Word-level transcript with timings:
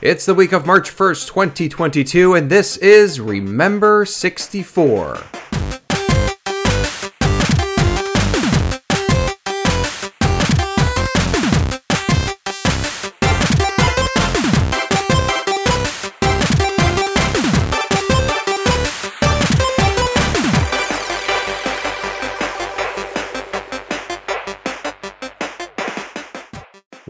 It's 0.00 0.26
the 0.26 0.34
week 0.34 0.52
of 0.52 0.64
March 0.64 0.94
1st, 0.94 1.26
2022, 1.26 2.34
and 2.34 2.48
this 2.48 2.76
is 2.76 3.20
Remember 3.20 4.04
64. 4.04 5.18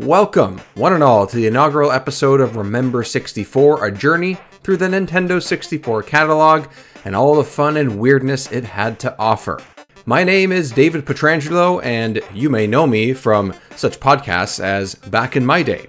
Welcome, 0.09 0.63
one 0.75 0.95
and 0.95 1.03
all, 1.03 1.27
to 1.27 1.37
the 1.37 1.47
inaugural 1.49 1.93
episode 1.93 2.41
of 2.41 2.57
Remember 2.57 3.05
64, 3.05 3.85
a 3.85 3.93
journey 3.93 4.39
through 4.63 4.79
the 4.79 4.87
Nintendo 4.87 5.43
64 5.43 6.03
catalog 6.05 6.67
and 7.05 7.15
all 7.15 7.35
the 7.35 7.45
fun 7.45 7.77
and 7.77 8.01
weirdness 8.01 8.51
it 8.51 8.65
had 8.65 8.99
to 9.01 9.15
offer. 9.19 9.61
My 10.07 10.25
name 10.25 10.51
is 10.51 10.73
David 10.73 11.05
Petrangelo, 11.05 11.85
and 11.85 12.23
you 12.33 12.49
may 12.49 12.67
know 12.67 12.87
me 12.87 13.13
from 13.13 13.53
such 13.77 14.01
podcasts 14.01 14.65
as 14.65 14.95
Back 14.95 15.37
in 15.37 15.45
My 15.45 15.63
Day. 15.63 15.89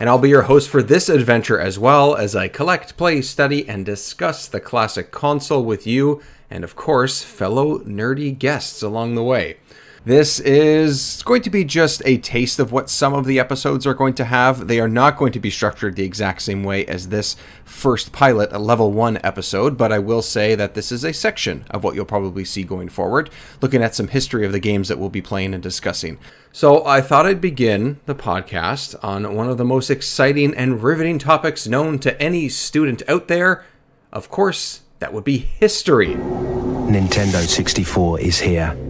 And 0.00 0.08
I'll 0.08 0.18
be 0.18 0.30
your 0.30 0.42
host 0.42 0.68
for 0.68 0.82
this 0.82 1.08
adventure 1.08 1.60
as 1.60 1.78
well 1.78 2.16
as 2.16 2.34
I 2.34 2.48
collect, 2.48 2.96
play, 2.96 3.22
study, 3.22 3.68
and 3.68 3.86
discuss 3.86 4.48
the 4.48 4.58
classic 4.58 5.12
console 5.12 5.64
with 5.64 5.86
you 5.86 6.20
and, 6.50 6.64
of 6.64 6.74
course, 6.74 7.22
fellow 7.22 7.78
nerdy 7.78 8.36
guests 8.36 8.82
along 8.82 9.14
the 9.14 9.22
way. 9.22 9.58
This 10.06 10.40
is 10.40 11.22
going 11.26 11.42
to 11.42 11.50
be 11.50 11.62
just 11.62 12.00
a 12.06 12.16
taste 12.16 12.58
of 12.58 12.72
what 12.72 12.88
some 12.88 13.12
of 13.12 13.26
the 13.26 13.38
episodes 13.38 13.86
are 13.86 13.92
going 13.92 14.14
to 14.14 14.24
have. 14.24 14.66
They 14.66 14.80
are 14.80 14.88
not 14.88 15.18
going 15.18 15.30
to 15.32 15.40
be 15.40 15.50
structured 15.50 15.94
the 15.94 16.04
exact 16.04 16.40
same 16.40 16.64
way 16.64 16.86
as 16.86 17.08
this 17.08 17.36
first 17.66 18.10
pilot, 18.10 18.50
a 18.50 18.58
level 18.58 18.92
1 18.92 19.18
episode, 19.22 19.76
but 19.76 19.92
I 19.92 19.98
will 19.98 20.22
say 20.22 20.54
that 20.54 20.72
this 20.72 20.90
is 20.90 21.04
a 21.04 21.12
section 21.12 21.66
of 21.68 21.84
what 21.84 21.94
you'll 21.94 22.06
probably 22.06 22.46
see 22.46 22.62
going 22.62 22.88
forward, 22.88 23.28
looking 23.60 23.82
at 23.82 23.94
some 23.94 24.08
history 24.08 24.46
of 24.46 24.52
the 24.52 24.58
games 24.58 24.88
that 24.88 24.98
we'll 24.98 25.10
be 25.10 25.20
playing 25.20 25.52
and 25.52 25.62
discussing. 25.62 26.16
So 26.50 26.82
I 26.86 27.02
thought 27.02 27.26
I'd 27.26 27.42
begin 27.42 28.00
the 28.06 28.14
podcast 28.14 28.96
on 29.04 29.34
one 29.34 29.50
of 29.50 29.58
the 29.58 29.66
most 29.66 29.90
exciting 29.90 30.54
and 30.54 30.82
riveting 30.82 31.18
topics 31.18 31.68
known 31.68 31.98
to 31.98 32.18
any 32.18 32.48
student 32.48 33.02
out 33.06 33.28
there. 33.28 33.66
Of 34.14 34.30
course, 34.30 34.80
that 35.00 35.12
would 35.12 35.24
be 35.24 35.36
history. 35.36 36.14
Nintendo 36.14 37.46
64 37.46 38.20
is 38.20 38.40
here. 38.40 38.89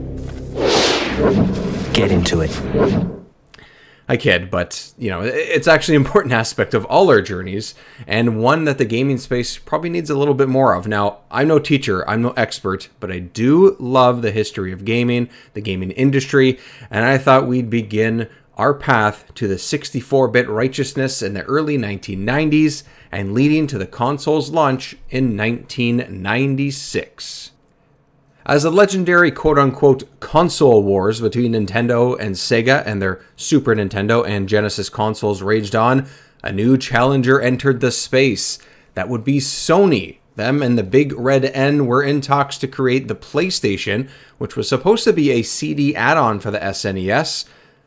Get 1.92 2.10
into 2.10 2.40
it. 2.40 2.50
I 4.08 4.16
kid, 4.16 4.50
but 4.50 4.92
you 4.98 5.10
know, 5.10 5.20
it's 5.22 5.68
actually 5.68 5.96
an 5.96 6.02
important 6.02 6.32
aspect 6.34 6.74
of 6.74 6.84
all 6.86 7.10
our 7.10 7.20
journeys, 7.20 7.74
and 8.06 8.42
one 8.42 8.64
that 8.64 8.78
the 8.78 8.84
gaming 8.84 9.18
space 9.18 9.58
probably 9.58 9.90
needs 9.90 10.10
a 10.10 10.18
little 10.18 10.34
bit 10.34 10.48
more 10.48 10.74
of. 10.74 10.88
Now, 10.88 11.18
I'm 11.30 11.48
no 11.48 11.58
teacher, 11.58 12.08
I'm 12.08 12.22
no 12.22 12.30
expert, 12.30 12.88
but 12.98 13.12
I 13.12 13.18
do 13.18 13.76
love 13.78 14.22
the 14.22 14.32
history 14.32 14.72
of 14.72 14.84
gaming, 14.84 15.28
the 15.52 15.60
gaming 15.60 15.90
industry, 15.92 16.58
and 16.90 17.04
I 17.04 17.18
thought 17.18 17.46
we'd 17.46 17.70
begin 17.70 18.28
our 18.56 18.74
path 18.74 19.32
to 19.34 19.46
the 19.46 19.58
64 19.58 20.28
bit 20.28 20.48
righteousness 20.48 21.22
in 21.22 21.34
the 21.34 21.44
early 21.44 21.78
1990s 21.78 22.82
and 23.12 23.34
leading 23.34 23.66
to 23.68 23.78
the 23.78 23.86
console's 23.86 24.50
launch 24.50 24.96
in 25.10 25.36
1996. 25.36 27.52
As 28.50 28.64
the 28.64 28.72
legendary 28.72 29.30
quote 29.30 29.60
unquote 29.60 30.18
console 30.18 30.82
wars 30.82 31.20
between 31.20 31.52
Nintendo 31.52 32.18
and 32.18 32.34
Sega 32.34 32.84
and 32.84 33.00
their 33.00 33.20
Super 33.36 33.76
Nintendo 33.76 34.26
and 34.26 34.48
Genesis 34.48 34.88
consoles 34.88 35.40
raged 35.40 35.76
on, 35.76 36.08
a 36.42 36.50
new 36.50 36.76
challenger 36.76 37.40
entered 37.40 37.80
the 37.80 37.92
space. 37.92 38.58
That 38.94 39.08
would 39.08 39.22
be 39.22 39.38
Sony. 39.38 40.18
Them 40.34 40.64
and 40.64 40.76
the 40.76 40.82
Big 40.82 41.12
Red 41.12 41.44
N 41.44 41.86
were 41.86 42.02
in 42.02 42.20
talks 42.20 42.58
to 42.58 42.66
create 42.66 43.06
the 43.06 43.14
PlayStation, 43.14 44.10
which 44.38 44.56
was 44.56 44.68
supposed 44.68 45.04
to 45.04 45.12
be 45.12 45.30
a 45.30 45.42
CD 45.42 45.94
add 45.94 46.16
on 46.16 46.40
for 46.40 46.50
the 46.50 46.58
SNES. 46.58 47.44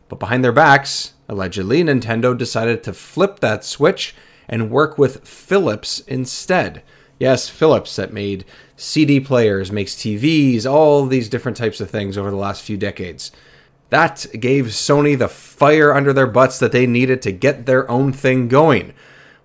But 0.07 0.19
behind 0.21 0.45
their 0.45 0.53
backs, 0.53 1.11
allegedly, 1.27 1.83
Nintendo 1.83 2.37
decided 2.37 2.83
to 2.83 2.93
flip 2.93 3.41
that 3.41 3.65
switch 3.65 4.15
and 4.47 4.71
work 4.71 4.97
with 4.97 5.27
Philips 5.27 5.99
instead. 6.07 6.83
Yes, 7.19 7.47
Philips 7.49 7.95
that 7.97 8.13
made 8.13 8.45
CD 8.83 9.21
players, 9.21 9.71
makes 9.71 9.95
TVs, 9.95 10.69
all 10.69 11.05
these 11.05 11.29
different 11.29 11.55
types 11.55 11.79
of 11.79 11.89
things 11.89 12.17
over 12.17 12.29
the 12.29 12.35
last 12.35 12.63
few 12.63 12.75
decades. 12.75 13.31
That 13.91 14.25
gave 14.37 14.65
Sony 14.65 15.17
the 15.17 15.29
fire 15.29 15.93
under 15.93 16.11
their 16.11 16.27
butts 16.27 16.59
that 16.59 16.73
they 16.73 16.85
needed 16.85 17.21
to 17.21 17.31
get 17.31 17.65
their 17.65 17.89
own 17.89 18.11
thing 18.11 18.49
going. 18.49 18.93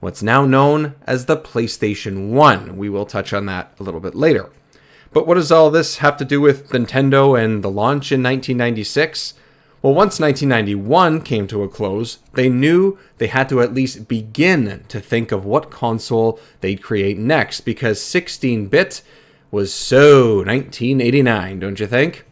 What's 0.01 0.25
now 0.25 0.45
known 0.45 0.97
as 1.07 1.27
the 1.27 1.37
PlayStation 1.37 2.31
1. 2.31 2.77
We 2.77 2.89
will 2.89 3.07
touch 3.07 3.33
on 3.33 3.47
that 3.47 3.73
a 3.79 3.85
little 3.85 4.01
bit 4.01 4.17
later. 4.17 4.51
But 5.13 5.29
what 5.29 5.35
does 5.35 5.53
all 5.53 5.71
this 5.71 5.99
have 5.99 6.17
to 6.17 6.25
do 6.25 6.41
with 6.41 6.71
Nintendo 6.71 7.41
and 7.41 7.63
the 7.63 7.71
launch 7.71 8.11
in 8.11 8.21
1996? 8.21 9.35
Well, 9.83 9.95
once 9.95 10.19
1991 10.19 11.23
came 11.23 11.47
to 11.47 11.63
a 11.63 11.69
close, 11.69 12.19
they 12.33 12.49
knew 12.49 12.99
they 13.19 13.29
had 13.29 13.49
to 13.51 13.63
at 13.63 13.73
least 13.73 14.09
begin 14.09 14.83
to 14.89 14.99
think 14.99 15.31
of 15.31 15.45
what 15.45 15.71
console 15.71 16.41
they'd 16.61 16.83
create 16.83 17.19
next 17.19 17.61
because 17.61 18.03
16 18.03 18.67
bit 18.67 19.03
was 19.51 19.73
so 19.73 20.37
1989, 20.39 21.61
don't 21.61 21.81
you 21.81 21.87
think? 21.87 22.25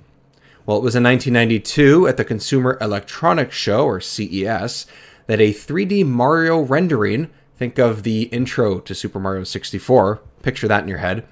Well, 0.66 0.76
it 0.76 0.82
was 0.82 0.96
in 0.96 1.04
1992 1.04 2.08
at 2.08 2.16
the 2.16 2.24
Consumer 2.24 2.76
Electronics 2.80 3.56
Show, 3.56 3.84
or 3.86 4.00
CES, 4.00 4.86
that 5.26 5.40
a 5.40 5.52
3D 5.52 6.04
Mario 6.04 6.60
rendering, 6.60 7.30
think 7.56 7.78
of 7.78 8.02
the 8.02 8.22
intro 8.24 8.80
to 8.80 8.94
Super 8.94 9.20
Mario 9.20 9.44
64, 9.44 10.20
picture 10.42 10.68
that 10.68 10.82
in 10.82 10.88
your 10.88 10.98
head, 10.98 11.24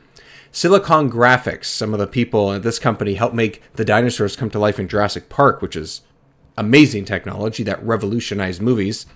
Silicon 0.52 1.10
Graphics, 1.10 1.64
some 1.64 1.92
of 1.92 1.98
the 1.98 2.06
people 2.06 2.52
at 2.52 2.62
this 2.62 2.78
company 2.78 3.14
helped 3.14 3.34
make 3.34 3.60
the 3.74 3.84
dinosaurs 3.84 4.36
come 4.36 4.50
to 4.50 4.58
life 4.58 4.78
in 4.78 4.86
Jurassic 4.86 5.28
Park, 5.28 5.60
which 5.60 5.74
is 5.74 6.02
amazing 6.56 7.04
technology 7.04 7.64
that 7.64 7.84
revolutionized 7.84 8.62
movies. 8.62 9.06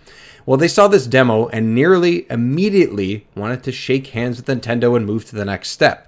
Well, 0.44 0.58
they 0.58 0.66
saw 0.66 0.88
this 0.88 1.06
demo 1.06 1.46
and 1.48 1.74
nearly 1.74 2.26
immediately 2.28 3.28
wanted 3.36 3.62
to 3.62 3.72
shake 3.72 4.08
hands 4.08 4.38
with 4.38 4.46
Nintendo 4.46 4.96
and 4.96 5.06
move 5.06 5.26
to 5.26 5.36
the 5.36 5.44
next 5.44 5.70
step. 5.70 6.07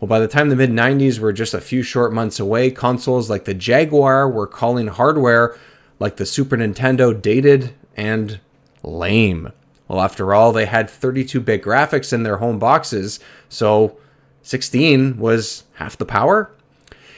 Well, 0.00 0.08
by 0.08 0.20
the 0.20 0.28
time 0.28 0.48
the 0.48 0.56
mid 0.56 0.70
90s 0.70 1.18
were 1.18 1.32
just 1.32 1.54
a 1.54 1.60
few 1.60 1.82
short 1.82 2.12
months 2.12 2.38
away, 2.38 2.70
consoles 2.70 3.28
like 3.28 3.44
the 3.44 3.54
Jaguar 3.54 4.28
were 4.28 4.46
calling 4.46 4.86
hardware 4.86 5.56
like 5.98 6.16
the 6.16 6.26
Super 6.26 6.56
Nintendo 6.56 7.20
dated 7.20 7.74
and 7.96 8.38
lame. 8.82 9.52
Well, 9.88 10.00
after 10.00 10.32
all, 10.32 10.52
they 10.52 10.66
had 10.66 10.88
32 10.88 11.40
bit 11.40 11.62
graphics 11.62 12.12
in 12.12 12.22
their 12.22 12.36
home 12.36 12.58
boxes, 12.58 13.18
so 13.48 13.98
16 14.42 15.18
was 15.18 15.64
half 15.74 15.96
the 15.96 16.04
power. 16.04 16.52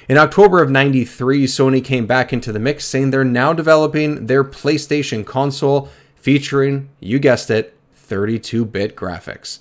In 0.08 0.16
October 0.16 0.62
of 0.62 0.70
93, 0.70 1.46
Sony 1.46 1.84
came 1.84 2.06
back 2.06 2.32
into 2.32 2.50
the 2.50 2.58
mix 2.58 2.84
saying 2.84 3.10
they're 3.10 3.24
now 3.24 3.52
developing 3.52 4.26
their 4.26 4.42
PlayStation 4.42 5.24
console 5.24 5.90
featuring, 6.16 6.88
you 6.98 7.18
guessed 7.18 7.50
it, 7.50 7.76
32 7.94 8.64
bit 8.64 8.96
graphics. 8.96 9.60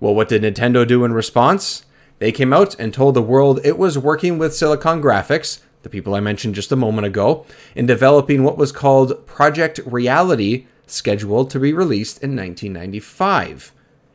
Well, 0.00 0.14
what 0.14 0.28
did 0.28 0.42
Nintendo 0.42 0.86
do 0.86 1.04
in 1.04 1.12
response? 1.12 1.84
They 2.22 2.30
came 2.30 2.52
out 2.52 2.78
and 2.78 2.94
told 2.94 3.14
the 3.14 3.20
world 3.20 3.58
it 3.64 3.76
was 3.76 3.98
working 3.98 4.38
with 4.38 4.54
Silicon 4.54 5.02
Graphics, 5.02 5.58
the 5.82 5.88
people 5.88 6.14
I 6.14 6.20
mentioned 6.20 6.54
just 6.54 6.70
a 6.70 6.76
moment 6.76 7.04
ago, 7.04 7.44
in 7.74 7.84
developing 7.84 8.44
what 8.44 8.56
was 8.56 8.70
called 8.70 9.26
Project 9.26 9.80
Reality, 9.84 10.66
scheduled 10.86 11.50
to 11.50 11.58
be 11.58 11.72
released 11.72 12.22
in 12.22 12.36
1995. 12.36 13.72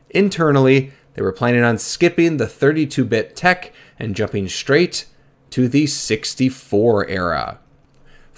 Internally, 0.08 0.92
they 1.12 1.20
were 1.20 1.32
planning 1.32 1.62
on 1.62 1.76
skipping 1.76 2.38
the 2.38 2.46
32 2.46 3.04
bit 3.04 3.36
tech 3.36 3.74
and 3.98 4.16
jumping 4.16 4.48
straight 4.48 5.04
to 5.50 5.68
the 5.68 5.86
64 5.86 7.06
era. 7.08 7.58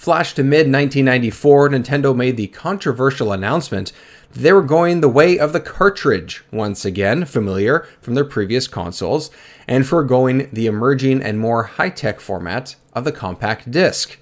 Flash 0.01 0.33
to 0.33 0.43
mid 0.43 0.65
1994, 0.65 1.69
Nintendo 1.69 2.13
made 2.13 2.35
the 2.35 2.47
controversial 2.47 3.31
announcement 3.31 3.93
that 4.31 4.39
they 4.39 4.51
were 4.51 4.63
going 4.63 5.01
the 5.01 5.07
way 5.07 5.37
of 5.37 5.53
the 5.53 5.59
cartridge, 5.59 6.43
once 6.51 6.83
again, 6.85 7.23
familiar 7.23 7.87
from 8.01 8.15
their 8.15 8.25
previous 8.25 8.67
consoles, 8.67 9.29
and 9.71 9.87
foregoing 9.87 10.47
the 10.51 10.67
emerging 10.67 11.23
and 11.23 11.39
more 11.39 11.63
high 11.63 11.89
tech 11.89 12.19
format 12.19 12.75
of 12.91 13.05
the 13.05 13.11
compact 13.11 13.71
disc. 13.71 14.19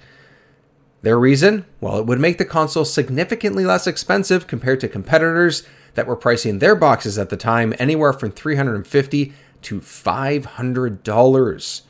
Their 1.02 1.18
reason? 1.18 1.66
Well, 1.80 1.98
it 1.98 2.06
would 2.06 2.20
make 2.20 2.38
the 2.38 2.44
console 2.44 2.84
significantly 2.84 3.64
less 3.64 3.88
expensive 3.88 4.46
compared 4.46 4.78
to 4.78 4.86
competitors 4.86 5.64
that 5.94 6.06
were 6.06 6.14
pricing 6.14 6.60
their 6.60 6.76
boxes 6.76 7.18
at 7.18 7.30
the 7.30 7.36
time 7.36 7.74
anywhere 7.80 8.12
from 8.12 8.30
350 8.30 9.32
to 9.62 9.80
$500. 9.80 11.82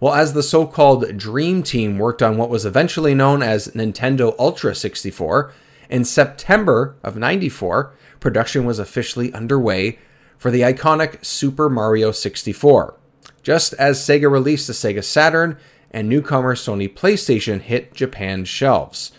Well, 0.00 0.14
as 0.14 0.32
the 0.32 0.42
so 0.42 0.66
called 0.66 1.16
Dream 1.16 1.62
Team 1.62 1.96
worked 1.96 2.24
on 2.24 2.36
what 2.36 2.50
was 2.50 2.66
eventually 2.66 3.14
known 3.14 3.40
as 3.40 3.68
Nintendo 3.68 4.34
Ultra 4.36 4.74
64, 4.74 5.52
in 5.88 6.04
September 6.04 6.96
of 7.04 7.16
94, 7.16 7.94
production 8.18 8.64
was 8.64 8.80
officially 8.80 9.32
underway 9.32 10.00
for 10.38 10.50
the 10.50 10.62
iconic 10.62 11.24
Super 11.24 11.68
Mario 11.68 12.12
64. 12.12 12.98
Just 13.42 13.74
as 13.74 14.00
Sega 14.00 14.30
released 14.30 14.66
the 14.66 14.72
Sega 14.72 15.04
Saturn 15.04 15.58
and 15.90 16.08
newcomer 16.08 16.54
Sony 16.54 16.92
PlayStation 16.92 17.60
hit 17.60 17.94
Japan's 17.94 18.48
shelves. 18.48 19.12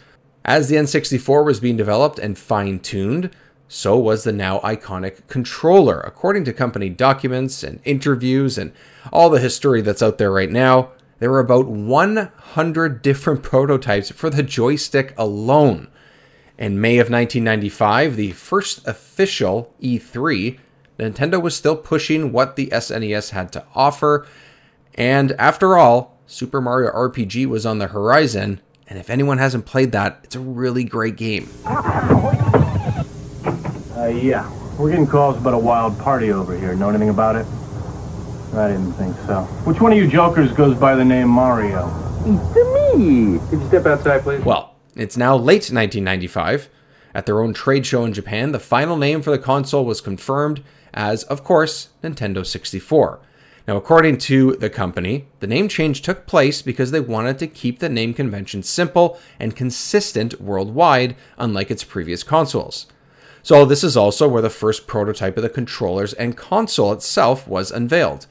As 0.43 0.67
the 0.67 0.75
N64 0.75 1.45
was 1.45 1.59
being 1.59 1.77
developed 1.77 2.19
and 2.19 2.37
fine 2.37 2.79
tuned, 2.79 3.31
so 3.67 3.97
was 3.97 4.23
the 4.23 4.31
now 4.31 4.59
iconic 4.59 5.27
controller. 5.27 5.99
According 6.01 6.43
to 6.45 6.53
company 6.53 6.89
documents 6.89 7.63
and 7.63 7.79
interviews 7.83 8.57
and 8.57 8.71
all 9.11 9.29
the 9.29 9.39
history 9.39 9.81
that's 9.81 10.03
out 10.03 10.17
there 10.17 10.31
right 10.31 10.51
now, 10.51 10.91
there 11.19 11.31
were 11.31 11.39
about 11.39 11.67
100 11.67 13.01
different 13.01 13.43
prototypes 13.43 14.11
for 14.11 14.29
the 14.29 14.43
joystick 14.43 15.13
alone. 15.17 15.87
In 16.57 16.79
May 16.79 16.99
of 16.99 17.09
1995, 17.09 18.15
the 18.15 18.31
first 18.31 18.85
official 18.87 19.73
E3, 19.81 20.59
Nintendo 20.97 21.41
was 21.41 21.55
still 21.55 21.75
pushing 21.75 22.31
what 22.31 22.55
the 22.55 22.67
SNES 22.67 23.31
had 23.31 23.51
to 23.53 23.65
offer. 23.73 24.27
And 24.95 25.33
after 25.33 25.77
all, 25.77 26.17
Super 26.27 26.61
Mario 26.61 26.91
RPG 26.91 27.47
was 27.47 27.65
on 27.65 27.79
the 27.79 27.87
horizon, 27.87 28.61
and 28.87 28.97
if 28.97 29.09
anyone 29.09 29.37
hasn't 29.37 29.65
played 29.65 29.91
that, 29.91 30.19
it's 30.23 30.35
a 30.35 30.39
really 30.39 30.83
great 30.83 31.17
game. 31.17 31.49
Uh, 31.65 32.47
yeah. 34.07 34.49
We're 34.77 34.89
getting 34.89 35.07
calls 35.07 35.37
about 35.37 35.53
a 35.53 35.57
wild 35.57 35.97
party 35.99 36.31
over 36.31 36.57
here. 36.57 36.75
Know 36.75 36.89
anything 36.89 37.09
about 37.09 37.35
it? 37.35 37.45
I 38.53 38.69
didn't 38.69 38.93
think 38.93 39.15
so. 39.25 39.43
Which 39.63 39.81
one 39.81 39.91
of 39.91 39.97
you 39.97 40.07
jokers 40.07 40.51
goes 40.53 40.77
by 40.77 40.95
the 40.95 41.05
name 41.05 41.29
Mario? 41.29 41.89
It's 42.25 42.95
me. 42.95 43.39
Could 43.49 43.61
you 43.61 43.67
step 43.67 43.85
outside, 43.85 44.23
please? 44.23 44.43
Well, 44.43 44.75
it's 44.95 45.17
now 45.17 45.35
late 45.35 45.71
1995. 45.71 46.69
At 47.13 47.25
their 47.25 47.41
own 47.41 47.53
trade 47.53 47.85
show 47.85 48.03
in 48.03 48.13
Japan, 48.13 48.51
the 48.51 48.59
final 48.59 48.97
name 48.97 49.21
for 49.21 49.31
the 49.31 49.39
console 49.39 49.85
was 49.85 50.01
confirmed 50.01 50.61
as, 50.95 51.23
of 51.23 51.43
course, 51.43 51.89
Nintendo 52.01 52.43
64. 52.43 53.19
Now, 53.67 53.77
according 53.77 54.19
to 54.19 54.55
the 54.55 54.69
company, 54.69 55.27
the 55.39 55.47
name 55.47 55.67
change 55.67 56.01
took 56.01 56.25
place 56.25 56.61
because 56.61 56.91
they 56.91 56.99
wanted 56.99 57.37
to 57.39 57.47
keep 57.47 57.79
the 57.79 57.89
name 57.89 58.13
convention 58.13 58.63
simple 58.63 59.19
and 59.39 59.55
consistent 59.55 60.39
worldwide, 60.39 61.15
unlike 61.37 61.69
its 61.69 61.83
previous 61.83 62.23
consoles. 62.23 62.87
So, 63.43 63.65
this 63.65 63.83
is 63.83 63.97
also 63.97 64.27
where 64.27 64.41
the 64.41 64.49
first 64.49 64.87
prototype 64.87 65.37
of 65.37 65.43
the 65.43 65.49
controllers 65.49 66.13
and 66.13 66.37
console 66.37 66.93
itself 66.93 67.47
was 67.47 67.71
unveiled. 67.71 68.27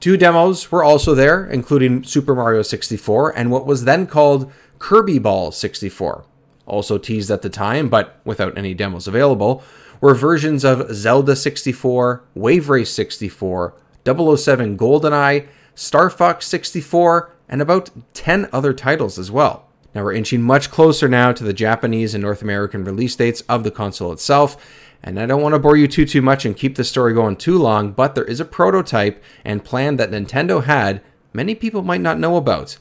Two 0.00 0.16
demos 0.16 0.70
were 0.70 0.84
also 0.84 1.14
there, 1.14 1.46
including 1.46 2.04
Super 2.04 2.34
Mario 2.34 2.62
64 2.62 3.36
and 3.36 3.50
what 3.50 3.66
was 3.66 3.84
then 3.84 4.06
called 4.06 4.52
Kirby 4.78 5.18
Bowl 5.18 5.50
64. 5.50 6.24
Also 6.66 6.98
teased 6.98 7.30
at 7.30 7.42
the 7.42 7.50
time, 7.50 7.88
but 7.88 8.20
without 8.24 8.56
any 8.58 8.74
demos 8.74 9.06
available, 9.06 9.62
were 10.04 10.14
versions 10.14 10.64
of 10.66 10.94
Zelda 10.94 11.34
64, 11.34 12.22
Wave 12.34 12.68
Race 12.68 12.90
64, 12.90 13.74
007 14.04 14.76
GoldenEye, 14.76 15.48
Star 15.74 16.10
Fox 16.10 16.46
64, 16.46 17.34
and 17.48 17.62
about 17.62 17.88
10 18.12 18.50
other 18.52 18.74
titles 18.74 19.18
as 19.18 19.30
well. 19.30 19.66
Now 19.94 20.04
we're 20.04 20.12
inching 20.12 20.42
much 20.42 20.70
closer 20.70 21.08
now 21.08 21.32
to 21.32 21.42
the 21.42 21.54
Japanese 21.54 22.12
and 22.12 22.20
North 22.20 22.42
American 22.42 22.84
release 22.84 23.16
dates 23.16 23.40
of 23.48 23.64
the 23.64 23.70
console 23.70 24.12
itself, 24.12 24.62
and 25.02 25.18
I 25.18 25.24
don't 25.24 25.40
want 25.40 25.54
to 25.54 25.58
bore 25.58 25.78
you 25.78 25.88
too 25.88 26.04
too 26.04 26.20
much 26.20 26.44
and 26.44 26.54
keep 26.54 26.74
the 26.74 26.84
story 26.84 27.14
going 27.14 27.36
too 27.36 27.56
long, 27.56 27.92
but 27.92 28.14
there 28.14 28.24
is 28.24 28.40
a 28.40 28.44
prototype 28.44 29.24
and 29.42 29.64
plan 29.64 29.96
that 29.96 30.10
Nintendo 30.10 30.64
had 30.64 31.00
many 31.32 31.54
people 31.54 31.80
might 31.80 32.02
not 32.02 32.18
know 32.18 32.36
about. 32.36 32.76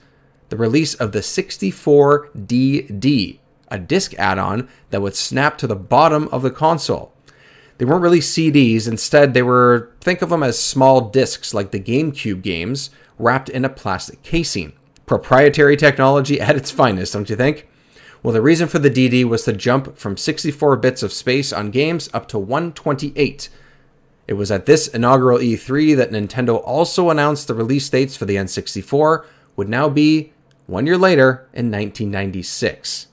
The 0.50 0.58
release 0.58 0.94
of 0.94 1.14
the 1.14 1.20
64DD, 1.20 3.40
a 3.70 3.80
disc 3.80 4.14
add-on 4.16 4.68
that 4.90 5.02
would 5.02 5.16
snap 5.16 5.58
to 5.60 5.68
the 5.68 5.78
bottom 5.78 6.28
of 6.28 6.42
the 6.42 6.52
console. 6.52 7.13
They 7.78 7.86
weren't 7.86 8.04
really 8.04 8.20
CDs, 8.20 8.88
instead, 8.88 9.34
they 9.34 9.42
were, 9.42 9.92
think 10.00 10.22
of 10.22 10.30
them 10.30 10.44
as 10.44 10.60
small 10.60 11.10
discs 11.10 11.54
like 11.54 11.72
the 11.72 11.80
GameCube 11.80 12.42
games, 12.42 12.90
wrapped 13.18 13.50
in 13.50 13.66
a 13.66 13.70
plastic 13.70 14.22
casing. 14.22 14.74
Proprietary 15.06 15.76
technology 15.76 16.40
at 16.40 16.56
its 16.56 16.72
finest, 16.72 17.14
don't 17.14 17.30
you 17.30 17.36
think? 17.36 17.68
Well, 18.22 18.34
the 18.34 18.42
reason 18.42 18.70
for 18.70 18.80
the 18.80 18.90
DD 18.90 19.26
was 19.26 19.44
to 19.44 19.54
jump 19.54 19.98
from 19.98 20.16
64 20.16 20.78
bits 20.78 21.04
of 21.04 21.12
space 21.12 21.52
on 21.52 21.72
games 21.72 22.10
up 22.14 22.28
to 22.30 22.40
128. 22.40 23.50
It 24.28 24.34
was 24.34 24.50
at 24.50 24.66
this 24.66 24.88
inaugural 24.88 25.40
E3 25.40 25.98
that 25.98 26.12
Nintendo 26.12 26.62
also 26.64 27.10
announced 27.10 27.48
the 27.48 27.54
release 27.54 27.90
dates 27.90 28.16
for 28.16 28.24
the 28.24 28.38
N64 28.38 29.26
would 29.58 29.68
now 29.68 29.90
be 29.90 30.32
one 30.68 30.88
year 30.88 30.98
later 30.98 31.50
in 31.54 31.70
1996. 31.70 33.08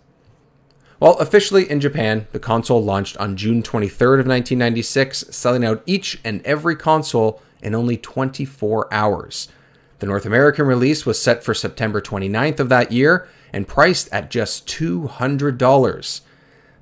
Well, 1.01 1.17
officially 1.17 1.69
in 1.69 1.81
Japan, 1.81 2.27
the 2.33 2.39
console 2.39 2.85
launched 2.85 3.17
on 3.17 3.35
June 3.35 3.63
23rd 3.63 4.21
of 4.21 4.27
1996, 4.27 5.25
selling 5.31 5.65
out 5.65 5.83
each 5.87 6.21
and 6.23 6.45
every 6.45 6.77
console 6.77 7.41
in 7.63 7.75
only 7.75 7.97
24 7.97 8.93
hours. 8.93 9.49
The 10.01 10.07
North 10.07 10.27
American 10.27 10.67
release 10.67 11.07
was 11.07 11.21
set 11.21 11.43
for 11.43 11.55
September 11.55 12.03
29th 12.03 12.61
of 12.61 12.69
that 12.69 12.93
year 12.93 13.27
and 13.51 13.67
priced 13.67 14.13
at 14.13 14.31
just 14.31 14.67
$200. 14.67 16.21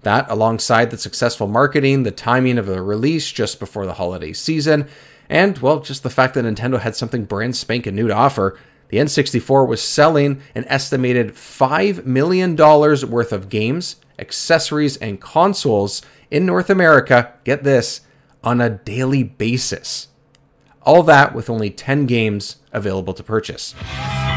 That, 0.03 0.29
alongside 0.29 0.91
the 0.91 0.99
successful 0.99 1.47
marketing, 1.47 2.03
the 2.03 2.11
timing 2.11 2.59
of 2.59 2.67
the 2.67 2.83
release 2.83 3.31
just 3.31 3.61
before 3.61 3.87
the 3.87 3.95
holiday 3.95 4.33
season, 4.33 4.89
and, 5.29 5.59
well, 5.59 5.79
just 5.79 6.03
the 6.03 6.11
fact 6.11 6.35
that 6.35 6.45
Nintendo 6.45 6.81
had 6.81 6.97
something 6.97 7.25
brand 7.25 7.55
spanking 7.55 7.95
new 7.95 8.09
to 8.09 8.15
offer, 8.15 8.59
the 8.89 8.99
N64 8.99 9.69
was 9.69 9.81
selling 9.81 10.41
an 10.57 10.65
estimated 10.67 11.35
$5 11.35 12.05
million 12.05 12.57
worth 12.57 13.33
of 13.33 13.49
games 13.49 13.97
accessories, 14.19 14.97
and 14.97 15.21
consoles 15.21 16.03
in 16.31 16.45
North 16.45 16.71
America, 16.71 17.33
get 17.45 17.65
this, 17.65 18.03
on 18.43 18.61
a 18.61 18.71
daily 18.71 19.23
basis. 19.23 20.09
All 20.83 21.03
that 21.05 21.35
with 21.35 21.51
only 21.51 21.71
10 21.71 22.07
games 22.07 22.57
available 22.73 23.15
to 23.15 23.23
purchase. 23.23 23.75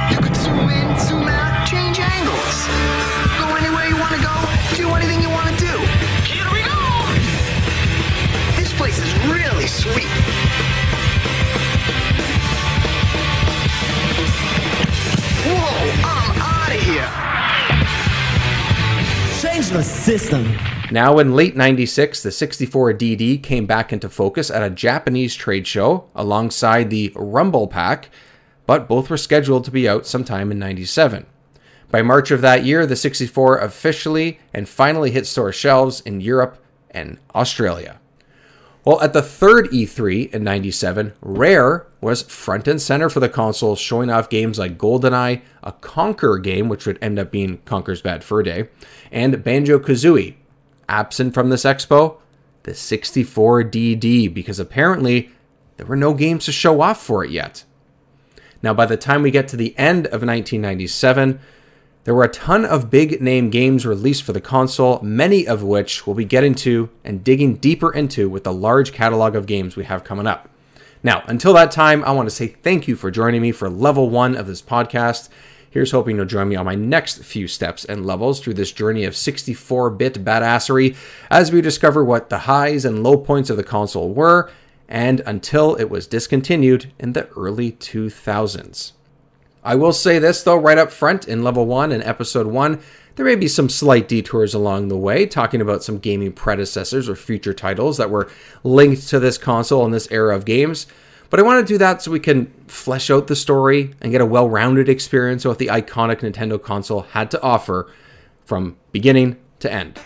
You 0.10 0.18
zoom 0.36 0.70
in, 0.70 1.00
zoom 1.00 1.28
out, 1.28 1.68
change 1.68 2.00
angles. 2.00 2.68
Go 3.40 3.56
anywhere 3.56 3.88
you 3.88 3.98
want 3.98 4.16
to 4.16 4.22
go, 4.22 4.34
do 4.76 4.90
anything 4.96 5.22
you 5.22 5.30
want 5.30 5.48
to 5.50 5.56
do. 5.58 5.78
Here 6.28 6.50
we 6.52 6.64
go! 6.64 6.78
This 8.60 8.74
place 8.74 8.98
is 8.98 9.14
really 9.28 9.68
sweet. 9.68 10.31
The 19.72 19.82
system. 19.82 20.54
Now, 20.92 21.20
in 21.20 21.34
late 21.34 21.56
96, 21.56 22.24
the 22.24 22.30
64DD 22.30 23.42
came 23.42 23.66
back 23.66 23.94
into 23.94 24.10
focus 24.10 24.52
at 24.52 24.62
a 24.62 24.70
Japanese 24.70 25.34
trade 25.34 25.66
show 25.66 26.10
alongside 26.14 26.90
the 26.90 27.14
Rumble 27.16 27.70
Pack, 27.70 28.10
but 28.66 28.90
both 28.90 29.10
were 29.10 29.16
scheduled 29.16 29.64
to 29.64 29.72
be 29.72 29.88
out 29.88 30.06
sometime 30.06 30.52
in 30.52 30.60
97. 30.60 31.26
By 31.90 32.02
March 32.02 32.32
of 32.32 32.42
that 32.42 32.66
year, 32.66 32.86
the 32.86 32.98
64 32.98 33.60
officially 33.60 34.42
and 34.54 34.68
finally 34.68 35.12
hit 35.12 35.26
store 35.26 35.54
shelves 35.54 36.02
in 36.02 36.20
Europe 36.20 36.62
and 36.90 37.18
Australia. 37.34 38.01
Well, 38.84 39.00
at 39.02 39.14
the 39.14 39.22
third 39.22 39.70
E3 39.70 40.34
in 40.34 40.44
97, 40.44 41.14
Rare 41.22 41.86
was 42.02 42.24
front 42.24 42.68
and 42.68 42.82
center 42.82 43.10
for 43.10 43.20
the 43.20 43.30
console, 43.30 43.76
showing 43.76 44.10
off 44.10 44.28
games 44.28 44.58
like 44.58 44.80
GoldenEye, 44.80 45.44
a 45.62 45.72
Conker 45.74 46.42
game, 46.42 46.68
which 46.68 46.88
would 46.88 46.98
end 47.00 47.20
up 47.20 47.30
being 47.30 47.60
Conker's 47.60 48.02
Bad 48.02 48.24
Fur 48.24 48.42
Day, 48.42 48.70
and 49.12 49.44
Banjo 49.44 49.78
Kazooie. 49.78 50.36
Absent 50.90 51.36
from 51.36 51.50
this 51.50 51.64
expo, 51.64 52.18
the 52.64 52.72
64DD, 52.72 54.34
because 54.34 54.60
apparently 54.60 55.30
there 55.78 55.86
were 55.86 55.96
no 55.96 56.16
games 56.16 56.46
to 56.46 56.52
show 56.52 56.82
off 56.82 57.02
for 57.04 57.24
it 57.24 57.30
yet. 57.30 57.64
Now, 58.64 58.74
by 58.74 58.88
the 58.88 58.98
time 58.98 59.22
we 59.22 59.32
get 59.32 59.48
to 59.50 59.58
the 59.58 59.78
end 59.78 60.08
of 60.08 60.24
1997, 60.24 61.40
there 62.04 62.16
were 62.16 62.24
a 62.24 62.30
ton 62.30 62.66
of 62.66 62.90
big 62.90 63.22
name 63.22 63.52
games 63.52 63.86
released 63.86 64.24
for 64.24 64.34
the 64.34 64.42
console, 64.42 65.00
many 65.04 65.48
of 65.48 65.62
which 65.62 66.08
we'll 66.08 66.16
be 66.16 66.26
getting 66.26 66.56
to 66.56 66.90
and 67.04 67.24
digging 67.24 67.56
deeper 67.58 67.94
into 67.94 68.28
with 68.28 68.44
the 68.44 68.54
large 68.54 68.92
catalog 68.92 69.36
of 69.36 69.46
games 69.46 69.76
we 69.76 69.84
have 69.84 70.04
coming 70.04 70.26
up. 70.26 70.50
Now, 71.04 71.24
until 71.28 71.54
that 71.54 71.70
time, 71.72 72.04
I 72.04 72.12
want 72.12 72.28
to 72.28 72.36
say 72.36 72.48
thank 72.48 72.88
you 72.88 72.96
for 72.96 73.12
joining 73.12 73.42
me 73.42 73.52
for 73.52 73.70
level 73.70 74.10
one 74.10 74.36
of 74.36 74.48
this 74.48 74.64
podcast. 74.64 75.30
Here's 75.70 75.92
hoping 75.92 76.16
you'll 76.16 76.26
join 76.26 76.50
me 76.50 76.56
on 76.56 76.66
my 76.66 76.76
next 76.76 77.24
few 77.24 77.48
steps 77.48 77.86
and 77.86 78.06
levels 78.06 78.40
through 78.40 78.56
this 78.56 78.72
journey 78.72 79.06
of 79.06 79.16
64 79.16 79.92
bit 79.92 80.26
badassery 80.26 80.96
as 81.30 81.52
we 81.52 81.62
discover 81.62 82.04
what 82.04 82.30
the 82.30 82.40
highs 82.40 82.84
and 82.84 83.04
low 83.04 83.16
points 83.16 83.50
of 83.52 83.58
the 83.58 83.64
console 83.64 84.12
were, 84.12 84.50
and 84.90 85.22
until 85.22 85.76
it 85.76 85.90
was 85.90 86.08
discontinued 86.08 86.92
in 87.00 87.14
the 87.14 87.30
early 87.30 87.72
2000s. 87.72 88.94
I 89.64 89.76
will 89.76 89.94
say 89.94 90.20
this 90.20 90.44
though, 90.44 90.56
right 90.56 90.78
up 90.78 90.92
front 90.92 91.28
in 91.28 91.44
level 91.44 91.66
one 91.66 91.92
and 91.92 92.04
episode 92.04 92.48
one, 92.48 92.82
there 93.16 93.26
may 93.26 93.36
be 93.36 93.48
some 93.48 93.70
slight 93.70 94.08
detours 94.08 94.54
along 94.54 94.88
the 94.88 94.98
way, 94.98 95.26
talking 95.26 95.62
about 95.62 95.84
some 95.84 96.00
gaming 96.00 96.32
predecessors 96.32 97.10
or 97.10 97.16
future 97.16 97.54
titles 97.54 97.98
that 97.98 98.10
were 98.10 98.30
linked 98.64 99.08
to 99.10 99.20
this 99.20 99.38
console 99.38 99.86
and 99.86 99.94
this 99.94 100.10
era 100.12 100.36
of 100.36 100.46
games. 100.46 100.88
But 101.30 101.40
I 101.40 101.44
want 101.44 101.66
to 101.66 101.74
do 101.74 101.78
that 101.78 102.02
so 102.02 102.12
we 102.12 102.20
can 102.20 102.48
flesh 102.68 103.10
out 103.10 103.28
the 103.28 103.36
story 103.36 103.94
and 104.02 104.12
get 104.12 104.22
a 104.22 104.26
well 104.26 104.50
rounded 104.50 104.90
experience 104.90 105.46
of 105.46 105.52
what 105.52 105.60
the 105.60 105.68
iconic 105.68 106.20
Nintendo 106.20 106.62
console 106.62 107.02
had 107.02 107.32
to 107.32 107.42
offer 107.42 107.92
from 108.46 108.78
beginning 108.92 109.38
to 109.60 109.72
end. 109.72 110.00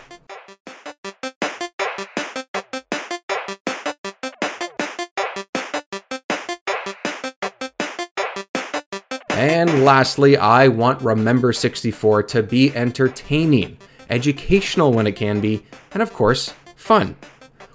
And 9.36 9.84
lastly, 9.84 10.38
I 10.38 10.68
want 10.68 11.02
Remember 11.02 11.52
64 11.52 12.22
to 12.22 12.42
be 12.42 12.74
entertaining, 12.74 13.76
educational 14.08 14.94
when 14.94 15.06
it 15.06 15.12
can 15.12 15.42
be, 15.42 15.62
and 15.92 16.02
of 16.02 16.10
course, 16.14 16.54
fun. 16.74 17.16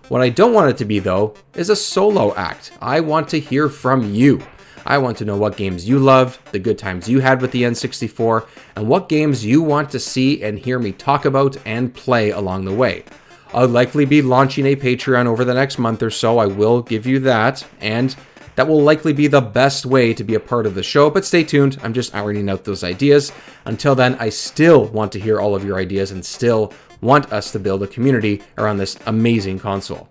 What 0.07 0.23
I 0.23 0.29
don't 0.29 0.55
want 0.55 0.71
it 0.71 0.77
to 0.77 0.85
be, 0.85 0.97
though, 0.97 1.35
is 1.53 1.69
a 1.69 1.75
solo 1.75 2.33
act. 2.33 2.71
I 2.81 2.99
want 2.99 3.29
to 3.29 3.39
hear 3.39 3.69
from 3.69 4.11
you. 4.11 4.41
I 4.87 4.97
want 4.97 5.19
to 5.19 5.25
know 5.25 5.37
what 5.37 5.55
games 5.55 5.87
you 5.87 5.99
loved, 5.99 6.39
the 6.51 6.57
good 6.57 6.79
times 6.79 7.07
you 7.07 7.19
had 7.19 7.43
with 7.43 7.51
the 7.51 7.61
N64, 7.61 8.47
and 8.75 8.87
what 8.87 9.07
games 9.07 9.45
you 9.45 9.61
want 9.61 9.91
to 9.91 9.99
see 9.99 10.41
and 10.41 10.57
hear 10.57 10.79
me 10.79 10.91
talk 10.91 11.25
about 11.25 11.57
and 11.63 11.93
play 11.93 12.31
along 12.31 12.65
the 12.65 12.73
way. 12.73 13.05
I'll 13.53 13.67
likely 13.67 14.05
be 14.05 14.23
launching 14.23 14.65
a 14.65 14.75
Patreon 14.75 15.27
over 15.27 15.45
the 15.45 15.53
next 15.53 15.77
month 15.77 16.01
or 16.01 16.09
so. 16.09 16.39
I 16.39 16.47
will 16.47 16.81
give 16.81 17.05
you 17.05 17.19
that, 17.19 17.67
and 17.79 18.15
that 18.55 18.67
will 18.67 18.81
likely 18.81 19.13
be 19.13 19.27
the 19.27 19.41
best 19.41 19.85
way 19.85 20.13
to 20.13 20.23
be 20.23 20.35
a 20.35 20.39
part 20.39 20.65
of 20.65 20.75
the 20.75 20.83
show, 20.83 21.09
but 21.09 21.25
stay 21.25 21.43
tuned. 21.43 21.79
I'm 21.83 21.93
just 21.93 22.13
ironing 22.13 22.49
out 22.49 22.63
those 22.63 22.83
ideas. 22.83 23.31
Until 23.65 23.95
then, 23.95 24.15
I 24.19 24.29
still 24.29 24.85
want 24.85 25.11
to 25.13 25.19
hear 25.19 25.39
all 25.39 25.55
of 25.55 25.65
your 25.65 25.77
ideas 25.77 26.11
and 26.11 26.25
still 26.25 26.73
want 27.01 27.31
us 27.31 27.51
to 27.51 27.59
build 27.59 27.83
a 27.83 27.87
community 27.87 28.41
around 28.57 28.77
this 28.77 28.97
amazing 29.05 29.59
console. 29.59 30.09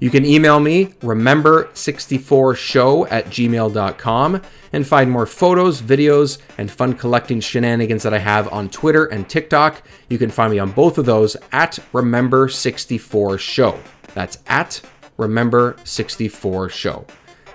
You 0.00 0.08
can 0.08 0.24
email 0.24 0.60
me, 0.60 0.86
remember64show 1.02 3.06
at 3.10 3.26
gmail.com, 3.26 4.42
and 4.72 4.86
find 4.86 5.10
more 5.10 5.26
photos, 5.26 5.82
videos, 5.82 6.38
and 6.56 6.70
fun 6.70 6.94
collecting 6.94 7.40
shenanigans 7.40 8.04
that 8.04 8.14
I 8.14 8.18
have 8.18 8.50
on 8.50 8.70
Twitter 8.70 9.04
and 9.04 9.28
TikTok. 9.28 9.82
You 10.08 10.16
can 10.16 10.30
find 10.30 10.52
me 10.52 10.58
on 10.58 10.72
both 10.72 10.96
of 10.96 11.04
those 11.04 11.36
at 11.52 11.78
remember64show. 11.92 13.78
That's 14.14 14.38
at 14.46 14.80
remember64show. 15.18 17.06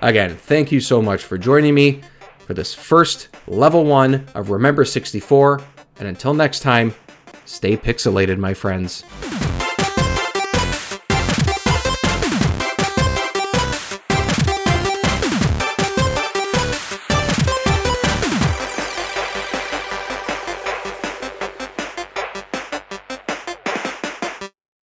Again, 0.05 0.35
thank 0.35 0.71
you 0.71 0.81
so 0.81 1.01
much 1.01 1.23
for 1.23 1.35
joining 1.35 1.73
me 1.73 2.01
for 2.37 2.53
this 2.53 2.75
first 2.75 3.29
level 3.47 3.85
one 3.85 4.27
of 4.35 4.51
Remember 4.51 4.85
64. 4.85 5.61
And 5.97 6.07
until 6.07 6.35
next 6.35 6.59
time, 6.59 6.93
stay 7.45 7.75
pixelated, 7.75 8.37
my 8.37 8.53
friends. 8.53 9.03